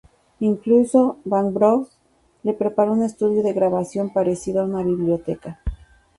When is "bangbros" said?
1.25-1.89